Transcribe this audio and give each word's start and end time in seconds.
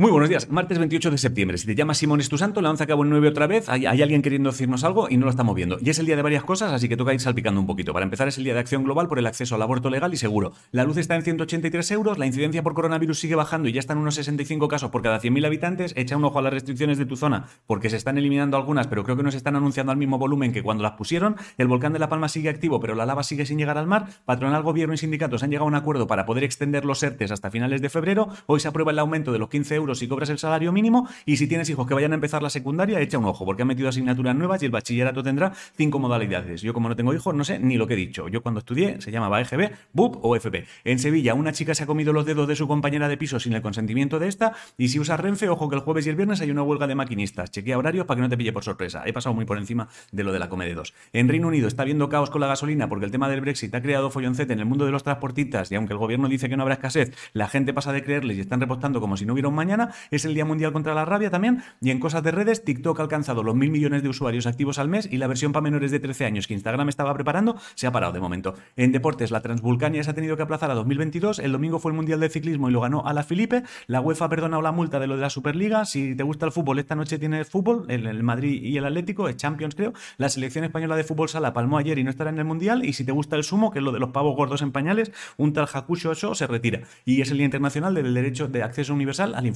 Muy 0.00 0.12
buenos 0.12 0.28
días, 0.28 0.48
martes 0.48 0.78
28 0.78 1.10
de 1.10 1.18
septiembre. 1.18 1.58
Si 1.58 1.66
te 1.66 1.74
llamas 1.74 1.98
Simón 1.98 2.22
Santo, 2.22 2.62
la 2.62 2.70
once 2.70 2.84
acabó 2.84 3.02
en 3.02 3.10
9 3.10 3.30
otra 3.30 3.48
vez. 3.48 3.68
Hay, 3.68 3.84
alguien 3.84 4.22
queriendo 4.22 4.52
decirnos 4.52 4.84
algo 4.84 5.08
y 5.10 5.16
no 5.16 5.24
lo 5.24 5.30
estamos 5.30 5.56
viendo. 5.56 5.76
Y 5.80 5.90
es 5.90 5.98
el 5.98 6.06
día 6.06 6.14
de 6.14 6.22
varias 6.22 6.44
cosas, 6.44 6.72
así 6.72 6.88
que 6.88 6.96
toca 6.96 7.12
ir 7.12 7.18
salpicando 7.18 7.60
un 7.60 7.66
poquito. 7.66 7.92
Para 7.92 8.04
empezar, 8.04 8.28
es 8.28 8.38
el 8.38 8.44
día 8.44 8.54
de 8.54 8.60
acción 8.60 8.84
global 8.84 9.08
por 9.08 9.18
el 9.18 9.26
acceso 9.26 9.56
al 9.56 9.62
aborto 9.62 9.90
legal 9.90 10.14
y 10.14 10.16
seguro. 10.16 10.52
La 10.70 10.84
luz 10.84 10.98
está 10.98 11.16
en 11.16 11.22
183 11.22 11.90
euros, 11.90 12.16
la 12.16 12.26
incidencia 12.26 12.62
por 12.62 12.74
coronavirus 12.74 13.18
sigue 13.18 13.34
bajando 13.34 13.68
y 13.68 13.72
ya 13.72 13.80
están 13.80 13.98
unos 13.98 14.14
65 14.14 14.68
casos 14.68 14.92
por 14.92 15.02
cada 15.02 15.20
100.000 15.20 15.44
habitantes. 15.44 15.92
Echa 15.96 16.16
un 16.16 16.24
ojo 16.24 16.38
a 16.38 16.42
las 16.42 16.52
restricciones 16.52 16.96
de 16.96 17.04
tu 17.04 17.16
zona, 17.16 17.48
porque 17.66 17.90
se 17.90 17.96
están 17.96 18.18
eliminando 18.18 18.56
algunas, 18.56 18.86
pero 18.86 19.02
creo 19.02 19.16
que 19.16 19.24
no 19.24 19.32
se 19.32 19.36
están 19.36 19.56
anunciando 19.56 19.90
al 19.90 19.98
mismo 19.98 20.16
volumen 20.16 20.52
que 20.52 20.62
cuando 20.62 20.84
las 20.84 20.92
pusieron. 20.92 21.34
El 21.56 21.66
volcán 21.66 21.92
de 21.92 21.98
La 21.98 22.08
Palma 22.08 22.28
sigue 22.28 22.50
activo, 22.50 22.78
pero 22.78 22.94
la 22.94 23.04
lava 23.04 23.24
sigue 23.24 23.46
sin 23.46 23.58
llegar 23.58 23.78
al 23.78 23.88
mar. 23.88 24.06
Patronal, 24.26 24.62
gobierno 24.62 24.94
y 24.94 24.98
sindicatos 24.98 25.42
han 25.42 25.50
llegado 25.50 25.64
a 25.64 25.68
un 25.68 25.74
acuerdo 25.74 26.06
para 26.06 26.24
poder 26.24 26.44
extender 26.44 26.84
los 26.84 27.02
ERTES 27.02 27.32
hasta 27.32 27.50
finales 27.50 27.82
de 27.82 27.88
febrero. 27.88 28.28
Hoy 28.46 28.60
se 28.60 28.68
aprueba 28.68 28.92
el 28.92 29.00
aumento 29.00 29.32
de 29.32 29.40
los 29.40 29.48
15 29.48 29.74
euros 29.74 29.87
si 29.94 30.08
cobras 30.08 30.30
el 30.30 30.38
salario 30.38 30.72
mínimo 30.72 31.08
y 31.26 31.36
si 31.36 31.46
tienes 31.46 31.68
hijos 31.70 31.86
que 31.86 31.94
vayan 31.94 32.12
a 32.12 32.14
empezar 32.14 32.42
la 32.42 32.50
secundaria, 32.50 33.00
echa 33.00 33.18
un 33.18 33.24
ojo, 33.24 33.44
porque 33.44 33.62
han 33.62 33.68
metido 33.68 33.88
asignaturas 33.88 34.34
nuevas 34.36 34.62
y 34.62 34.66
el 34.66 34.70
bachillerato 34.70 35.22
tendrá 35.22 35.52
cinco 35.76 35.98
modalidades. 35.98 36.62
Yo 36.62 36.74
como 36.74 36.88
no 36.88 36.96
tengo 36.96 37.14
hijos, 37.14 37.34
no 37.34 37.44
sé 37.44 37.58
ni 37.58 37.76
lo 37.76 37.86
que 37.86 37.94
he 37.94 37.96
dicho. 37.96 38.28
Yo 38.28 38.42
cuando 38.42 38.60
estudié 38.60 39.00
se 39.00 39.10
llamaba 39.10 39.40
EGB, 39.40 39.70
BUP 39.92 40.24
o 40.24 40.36
FP. 40.36 40.66
En 40.84 40.98
Sevilla, 40.98 41.34
una 41.34 41.52
chica 41.52 41.74
se 41.74 41.84
ha 41.84 41.86
comido 41.86 42.12
los 42.12 42.26
dedos 42.26 42.48
de 42.48 42.56
su 42.56 42.68
compañera 42.68 43.08
de 43.08 43.16
piso 43.16 43.40
sin 43.40 43.52
el 43.52 43.62
consentimiento 43.62 44.18
de 44.18 44.28
esta 44.28 44.54
y 44.76 44.88
si 44.88 44.98
usas 44.98 45.20
Renfe, 45.20 45.48
ojo 45.48 45.68
que 45.68 45.76
el 45.76 45.82
jueves 45.82 46.06
y 46.06 46.10
el 46.10 46.16
viernes 46.16 46.40
hay 46.40 46.50
una 46.50 46.62
huelga 46.62 46.86
de 46.86 46.94
maquinistas. 46.94 47.50
Chequea 47.50 47.78
horarios 47.78 48.06
para 48.06 48.18
que 48.18 48.22
no 48.22 48.28
te 48.28 48.36
pille 48.36 48.52
por 48.52 48.64
sorpresa. 48.64 49.02
He 49.06 49.12
pasado 49.12 49.34
muy 49.34 49.44
por 49.44 49.58
encima 49.58 49.88
de 50.12 50.24
lo 50.24 50.32
de 50.32 50.38
la 50.38 50.48
Come 50.48 50.72
2. 50.72 50.94
En 51.12 51.28
Reino 51.28 51.48
Unido 51.48 51.68
está 51.68 51.82
habiendo 51.82 52.08
caos 52.08 52.30
con 52.30 52.40
la 52.40 52.46
gasolina 52.46 52.88
porque 52.88 53.04
el 53.04 53.10
tema 53.10 53.28
del 53.28 53.40
Brexit 53.40 53.74
ha 53.74 53.82
creado 53.82 54.10
folloncete 54.10 54.52
en 54.52 54.60
el 54.60 54.66
mundo 54.66 54.84
de 54.84 54.92
los 54.92 55.02
transportistas 55.02 55.70
y 55.72 55.76
aunque 55.76 55.92
el 55.92 55.98
gobierno 55.98 56.28
dice 56.28 56.48
que 56.48 56.56
no 56.56 56.62
habrá 56.62 56.74
escasez, 56.74 57.12
la 57.32 57.48
gente 57.48 57.72
pasa 57.72 57.92
de 57.92 58.02
creerles 58.02 58.36
y 58.36 58.40
están 58.40 58.60
repostando 58.60 59.00
como 59.00 59.16
si 59.16 59.24
no 59.24 59.32
hubiera 59.32 59.48
un 59.48 59.54
mañana. 59.54 59.77
Es 60.10 60.24
el 60.24 60.34
Día 60.34 60.44
Mundial 60.44 60.72
contra 60.72 60.94
la 60.94 61.04
Rabia 61.04 61.30
también. 61.30 61.62
Y 61.80 61.90
en 61.90 62.00
cosas 62.00 62.22
de 62.22 62.30
redes, 62.30 62.64
TikTok 62.64 62.98
ha 62.98 63.02
alcanzado 63.02 63.42
los 63.42 63.54
mil 63.54 63.70
millones 63.70 64.02
de 64.02 64.08
usuarios 64.08 64.46
activos 64.46 64.78
al 64.78 64.88
mes 64.88 65.08
y 65.10 65.16
la 65.18 65.26
versión 65.26 65.52
para 65.52 65.62
menores 65.62 65.90
de 65.90 66.00
13 66.00 66.26
años 66.26 66.46
que 66.46 66.54
Instagram 66.54 66.88
estaba 66.88 67.14
preparando 67.14 67.56
se 67.74 67.86
ha 67.86 67.92
parado 67.92 68.12
de 68.12 68.20
momento. 68.20 68.54
En 68.76 68.92
deportes, 68.92 69.30
la 69.30 69.40
Transvulcania 69.40 70.02
se 70.02 70.10
ha 70.10 70.14
tenido 70.14 70.36
que 70.36 70.42
aplazar 70.42 70.70
a 70.70 70.74
2022. 70.74 71.38
El 71.38 71.52
domingo 71.52 71.78
fue 71.78 71.92
el 71.92 71.96
Mundial 71.96 72.20
de 72.20 72.28
Ciclismo 72.28 72.68
y 72.68 72.72
lo 72.72 72.80
ganó 72.80 73.06
a 73.06 73.12
la 73.12 73.22
Filipe. 73.22 73.62
La 73.86 74.00
UEFA 74.00 74.26
ha 74.26 74.28
perdonado 74.28 74.62
la 74.62 74.72
multa 74.72 74.98
de 74.98 75.06
lo 75.06 75.16
de 75.16 75.22
la 75.22 75.30
Superliga. 75.30 75.84
Si 75.84 76.14
te 76.14 76.22
gusta 76.22 76.46
el 76.46 76.52
fútbol, 76.52 76.78
esta 76.78 76.94
noche 76.94 77.18
tienes 77.18 77.48
fútbol, 77.48 77.86
el, 77.88 78.06
el 78.06 78.22
Madrid 78.22 78.62
y 78.62 78.76
el 78.76 78.84
Atlético, 78.84 79.28
es 79.28 79.36
Champions 79.36 79.74
creo. 79.74 79.92
La 80.16 80.28
selección 80.28 80.64
española 80.64 80.96
de 80.96 81.04
fútbol 81.04 81.28
sala 81.28 81.52
palmó 81.52 81.78
ayer 81.78 81.98
y 81.98 82.04
no 82.04 82.10
estará 82.10 82.30
en 82.30 82.38
el 82.38 82.44
Mundial. 82.44 82.84
Y 82.84 82.92
si 82.92 83.04
te 83.04 83.12
gusta 83.12 83.36
el 83.36 83.44
sumo, 83.44 83.70
que 83.70 83.78
es 83.78 83.84
lo 83.84 83.92
de 83.92 84.00
los 84.00 84.10
pavos 84.10 84.36
gordos 84.36 84.62
en 84.62 84.72
pañales, 84.72 85.12
un 85.36 85.52
tal 85.52 85.68
Hakusho 85.72 86.14
se 86.14 86.46
retira. 86.46 86.80
Y 87.04 87.20
es 87.20 87.30
el 87.30 87.38
Día 87.38 87.44
Internacional 87.44 87.94
del 87.94 88.14
Derecho 88.14 88.48
de 88.48 88.62
Acceso 88.62 88.94
Universal 88.94 89.34
a 89.34 89.40
la 89.40 89.46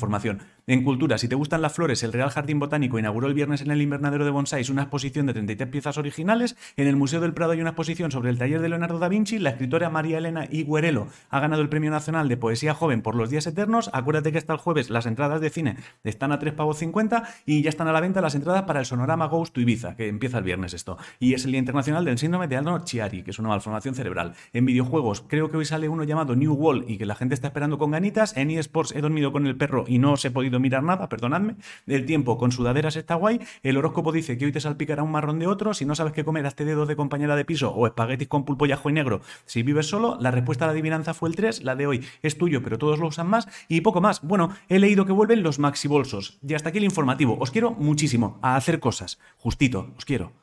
En 0.68 0.84
cultura, 0.84 1.18
si 1.18 1.27
te 1.27 1.34
gustan 1.34 1.60
las 1.60 1.72
flores, 1.72 2.05
el 2.05 2.12
Real 2.12 2.30
Jardín 2.30 2.60
Botánico 2.60 2.96
inauguró 2.96 3.27
el 3.27 3.34
viernes 3.34 3.62
en 3.62 3.72
el 3.72 3.82
invernadero 3.82 4.24
de 4.24 4.30
Bonsais 4.30 4.70
una 4.70 4.82
exposición 4.82 5.27
de 5.27 5.32
33 5.32 5.68
piezas 5.68 5.98
originales. 5.98 6.56
En 6.77 6.86
el 6.86 6.94
Museo 6.94 7.20
del 7.20 7.34
Prado 7.34 7.50
hay 7.50 7.60
una 7.60 7.70
exposición 7.70 8.12
sobre 8.12 8.30
el 8.30 8.38
taller 8.38 8.60
de 8.60 8.68
Leonardo 8.68 9.00
da 9.00 9.08
Vinci. 9.08 9.40
La 9.40 9.50
escritora 9.50 9.90
María 9.90 10.18
Elena 10.18 10.46
Higuerelo 10.48 11.08
ha 11.30 11.40
ganado 11.40 11.62
el 11.62 11.68
Premio 11.68 11.90
Nacional 11.90 12.28
de 12.28 12.36
Poesía 12.36 12.74
Joven 12.74 13.02
por 13.02 13.16
los 13.16 13.28
días 13.28 13.46
eternos. 13.48 13.90
Acuérdate 13.92 14.30
que 14.30 14.38
hasta 14.38 14.52
el 14.52 14.60
jueves 14.60 14.88
las 14.88 15.06
entradas 15.06 15.40
de 15.40 15.50
cine 15.50 15.77
están 16.05 16.30
a 16.30 16.38
3 16.38 16.55
pavos 16.55 16.78
50 16.78 17.24
y 17.44 17.62
ya 17.62 17.68
están 17.68 17.88
a 17.88 17.92
la 17.92 18.00
venta 18.00 18.20
las 18.20 18.36
entradas 18.36 18.62
para 18.62 18.78
el 18.78 18.86
Sonorama 18.86 19.27
Ghost 19.27 19.55
to 19.55 19.60
Ibiza, 19.60 19.96
que 19.96 20.06
empieza 20.06 20.38
el 20.38 20.44
viernes 20.44 20.74
esto. 20.74 20.96
Y 21.18 21.34
es 21.34 21.44
el 21.44 21.50
Día 21.50 21.58
Internacional 21.58 22.05
del 22.05 22.18
Síndrome 22.18 22.46
de 22.46 22.56
Aldo 22.56 22.78
Chiari, 22.84 23.24
que 23.24 23.33
es 23.33 23.38
una 23.40 23.48
malformación 23.48 23.96
cerebral. 23.96 24.34
En 24.52 24.64
videojuegos, 24.64 25.24
creo 25.27 25.50
que 25.50 25.56
hoy 25.56 25.64
sale 25.64 25.88
uno 25.88 26.05
llamado 26.05 26.36
New 26.36 26.55
Wall 26.55 26.84
y 26.86 26.98
que 26.98 27.06
la 27.06 27.16
gente 27.16 27.34
está 27.34 27.48
esperando 27.48 27.78
con 27.78 27.90
ganitas. 27.90 28.36
En 28.36 28.48
eSports 28.48 28.94
he 28.94 29.00
dormido 29.00 29.33
con 29.33 29.48
el 29.48 29.56
perro 29.56 29.84
y 29.88 29.98
no 30.03 30.12
os 30.12 30.25
he 30.27 30.31
podido 30.31 30.61
mirar 30.61 30.83
nada, 30.83 31.08
perdonadme. 31.08 31.56
El 31.86 32.05
tiempo 32.05 32.36
con 32.36 32.53
sudaderas 32.53 32.97
está 32.97 33.14
guay. 33.14 33.41
El 33.62 33.78
horóscopo 33.78 34.12
dice 34.12 34.36
que 34.36 34.45
hoy 34.45 34.53
te 34.53 34.61
salpicará 34.61 35.03
un 35.03 35.12
marrón 35.12 35.39
de 35.39 35.47
otro. 35.47 35.72
Si 35.72 35.86
no 35.86 35.95
sabes 35.95 36.12
qué 36.12 36.25
comer, 36.25 36.45
hazte 36.45 36.64
dedos 36.64 36.89
de 36.89 36.97
compañera 36.97 37.36
de 37.36 37.45
piso 37.45 37.70
o 37.70 37.86
espaguetis 37.86 38.29
con 38.29 38.45
pulpo 38.45 38.67
y 38.67 38.73
ajo 38.73 38.90
y 38.90 38.92
negro. 38.92 39.23
Si 39.46 39.63
vives 39.63 39.86
solo, 39.86 40.18
la 40.20 40.30
respuesta 40.30 40.64
a 40.64 40.68
la 40.68 40.73
adivinanza 40.73 41.14
fue 41.14 41.30
el 41.30 41.36
3. 41.36 41.63
La 41.63 41.77
de 41.77 41.86
hoy 41.86 42.05
es 42.23 42.36
tuyo, 42.36 42.63
pero 42.63 42.79
todos 42.79 42.98
lo 42.98 43.07
usan 43.07 43.29
más. 43.29 43.48
Y 43.68 43.80
poco 43.80 44.01
más. 44.01 44.20
Bueno, 44.23 44.51
he 44.68 44.79
leído 44.79 45.07
que 45.07 45.13
vuelven 45.13 45.42
los 45.42 45.58
maxi 45.58 45.89
bolsos. 45.89 46.39
Y 46.46 46.55
hasta 46.55 46.69
aquí 46.70 46.79
el 46.79 46.84
informativo. 46.84 47.39
Os 47.40 47.51
quiero 47.51 47.70
muchísimo 47.70 48.39
a 48.42 48.57
hacer 48.57 48.80
cosas. 48.80 49.19
Justito, 49.39 49.92
os 49.96 50.05
quiero. 50.05 50.42